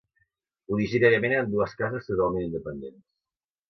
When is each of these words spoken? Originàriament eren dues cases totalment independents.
Originàriament 0.77 1.37
eren 1.39 1.53
dues 1.53 1.79
cases 1.85 2.11
totalment 2.11 2.51
independents. 2.51 3.09